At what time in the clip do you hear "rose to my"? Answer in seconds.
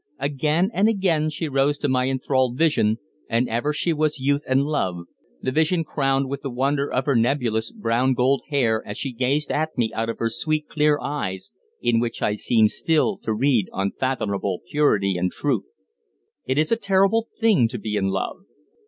1.47-2.09